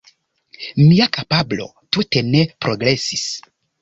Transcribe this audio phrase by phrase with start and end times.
[0.77, 1.67] Mia kapablo
[1.97, 3.29] tute ne progresis